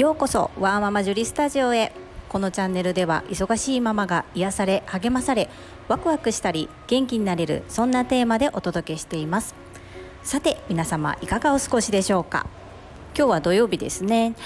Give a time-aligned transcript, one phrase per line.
[0.00, 1.92] ようこそワーママジュリスタジオへ。
[2.30, 5.50] このチャンネルでは忙しいママが癒され励まされ
[5.88, 9.54] ワクワクしたり元気になれるそんなテーマでお届けしています。
[10.22, 12.46] さて皆様いかがお過ごしでしょうか？
[13.14, 14.36] 今日は土曜日ですね、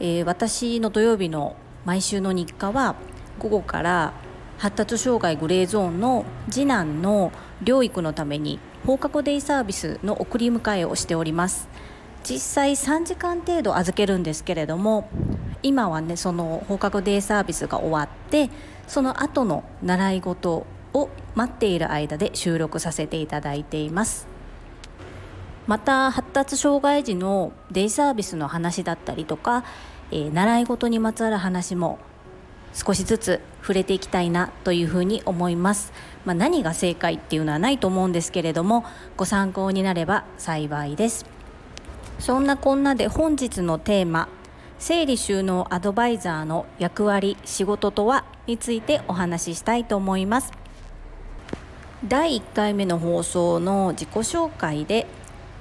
[0.00, 2.96] えー、私の土曜日の毎週の日課は
[3.38, 4.14] 午後から
[4.56, 7.30] 発達障害グレーゾーンの次男の
[7.62, 11.68] 療育のために放課後デイサービスの送り迎えをしております。
[12.24, 15.08] 実際3時間程度預けるんですけれども
[15.62, 18.50] 今はねその放課後デイサービスが終わって
[18.86, 24.26] その後の習い事を待っている間で収録させていただいています。
[25.66, 29.64] また発達障害児のデイサービスの話だったりとか、
[30.10, 31.98] えー、習い事にまつわる話も
[32.74, 35.94] 少しずつ触れていきたいなというふうに思います、
[36.26, 38.84] まあ、何が正解っていうのはないと思うんですけれども
[39.16, 41.33] ご参考になれば幸いです。
[42.18, 44.28] そんなこんなで本日のテーマ
[44.78, 50.52] 整理収納アドバイザーの役割仕事とはについてお話ししたいと思います。
[52.06, 55.06] 第1回目の放送の自己紹介で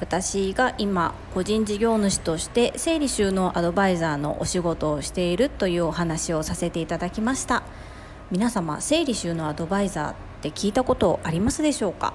[0.00, 7.62] 私が今個人事業主として整理収納アドバイザーのお仕事をしているというお話をさせていただきました。
[8.32, 12.14] 皆様整理収納アドバイザーって聞いたことありますでしょうか？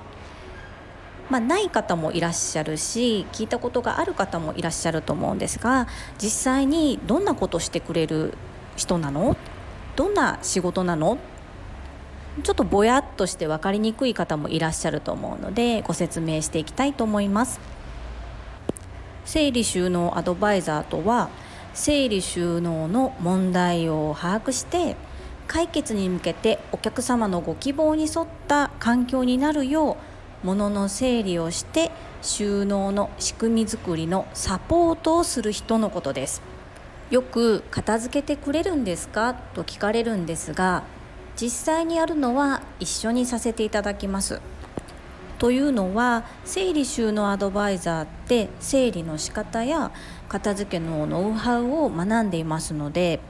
[1.30, 8.34] まあ、ない方もいらっしゃるし聞いたことがある方もいらっしゃると思うんですが実際にどんなことしてくれる
[8.76, 9.38] 人なの？
[9.96, 11.18] どんな仕事なの？
[12.44, 17.60] ちょっとぼやっとして分かりにくい方もいらっしゃると思うのでご説明していきたいと思います。
[19.26, 21.30] 整理収納アドバイザーとは
[21.74, 24.96] 整理収納の問題を把握して
[25.48, 29.96] 解決に向けてお客様のご希望に沿った環境になるよう
[30.44, 36.42] 物の整理をして収納の仕組み作りのサポートをする人のことです。
[37.10, 39.34] よく片付けてくれるんですか？
[39.54, 40.84] と聞かれるんですが
[41.36, 44.42] 実際にやるのは一緒にさせていただきます。
[45.40, 49.92] というのは整理収納アドバイザーって整理の仕方や
[50.28, 53.22] 片付けのノウハウを学んでいますので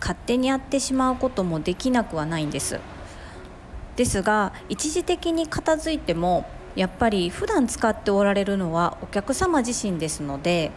[0.00, 2.80] 勝手にやってしまうこともできなくはないんです。
[3.96, 10.72] ですが一時的に片付いてもやっぱり普段使っておられるのはお客様自身ですので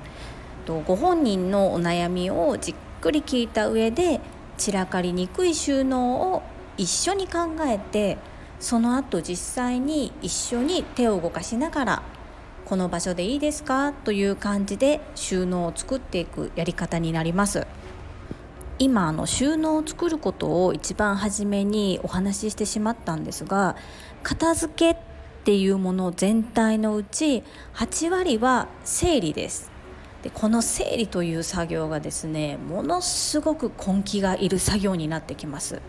[0.86, 4.20] ご本人のお悩みをじっくり聞いた上で
[4.58, 6.44] 散らかりにくい収納を
[6.78, 8.18] 一緒に考えて
[8.60, 12.04] その後実際に一緒に手を動かしながら
[12.66, 17.66] この場所でいいですかという感じで収納を作っていくやり方になります。
[18.80, 23.76] 今あの収納を作ることを一番初めにお話ししてしまったんですが
[24.24, 24.98] 片付けっ
[25.46, 27.44] ていうもの全体のうち
[27.74, 29.72] 8割は整理です。
[30.22, 35.82] でこの整理という作業がですねものすごく根気がいる作業になってきます。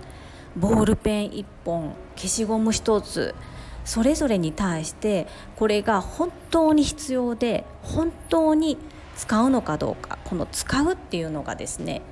[0.56, 3.34] ボールペン1本消しゴム1つ
[3.84, 5.26] それぞれに対して
[5.56, 8.78] これが本当に必要で本当に
[9.16, 12.02] 使うのかどうかこの使うっていうのがですね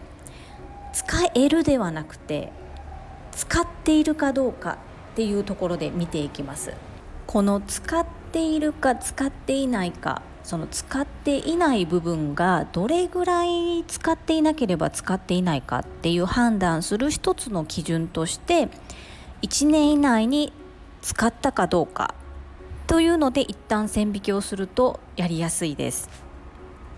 [0.96, 2.50] 使えるではなくて
[3.32, 4.78] 使っているかどうか
[5.12, 6.72] っていうところで見ていきます
[7.26, 18.70] この使っているか使っていないかその使っていない部分がどれぐらい使っていなければ使っていないかっていう判断する一つの基準として
[19.42, 20.50] 1年以内に
[21.02, 22.14] 使ったかどうか
[22.86, 26.08] というので一旦線引きをするとやりやすいです。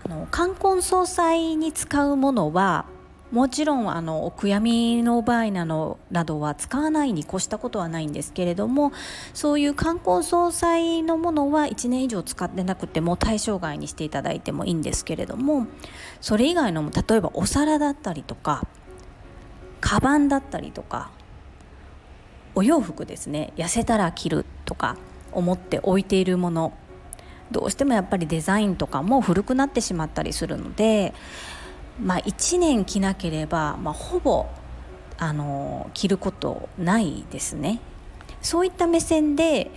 [0.05, 2.85] あの冠婚葬祭に使うものは
[3.31, 8.91] もちろんあのお悔やみの場合なのなどは使わないに越したことはないんですけれども
[9.35, 15.67] そういう観光総裁のものは1年以上使ってなくても対象外にしていただいてもいいんですけれども
[16.21, 18.67] それ以外のも例えばお皿だったりとか
[19.79, 21.11] カバンだったりとか
[22.55, 24.97] お洋服ですね痩せたら着るとか
[25.31, 26.73] 思って置いているもの
[27.51, 31.13] どうしてもやっぱりデザインとかも古くなってしまったりするので
[32.01, 34.47] まあ、1年着なければ、まあ、ほぼ
[35.17, 37.81] あの着ることないですね。
[38.41, 39.69] そういった目線で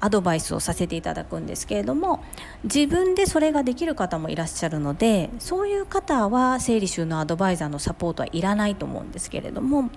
[0.00, 2.24] アドバイスをさせていただくんですけれども
[2.64, 9.90] 自分でそれができる方もいらっしゃるのでそういう方は整理収納アドバイザーのサポートはいらないと思うんですけれども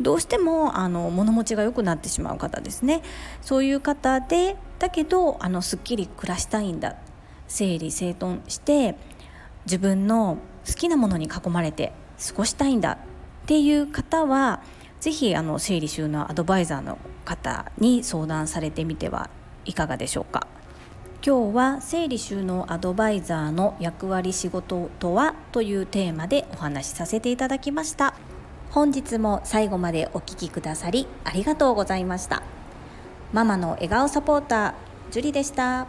[0.00, 3.02] どうしてもあの物持ちが良くなってしまう方ですね
[3.42, 6.96] そういう方でだけどあのすっきり暮らしたいんだ
[7.48, 8.96] 整理整頓して
[9.66, 10.38] 自分の
[10.68, 11.92] 好きなものに囲まれて
[12.28, 12.96] 過ごしたいんだっ
[13.46, 14.60] ていう方は
[15.00, 19.30] 是非あの整理収納アドバイザーの方に相談されてみては
[19.64, 20.46] いかがでしょうか。
[21.24, 28.14] 今日は整理収納アドバイザーの役割仕事とはというテーマでお話しさせていただきました。
[28.70, 32.42] 本日も最後までお聴きくださりありがとうございました。
[33.32, 34.74] ママの笑顔サポーター
[35.10, 35.86] ジュリでした。